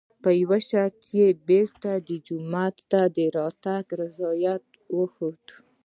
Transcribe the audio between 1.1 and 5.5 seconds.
یې بېرته جومات ته د راتګ رضایت وښود.